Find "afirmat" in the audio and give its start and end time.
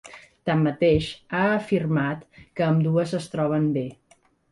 1.57-2.23